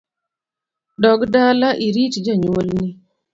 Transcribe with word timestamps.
Dog 1.01 1.21
dala 1.33 1.69
irit 1.87 2.13
jonyuol 2.25 2.67
ni 2.79 2.89